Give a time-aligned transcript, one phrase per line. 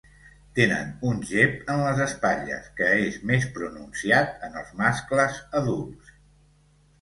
[0.59, 6.11] Tenen un gep en les espatlles que és més pronunciat en els mascles adults.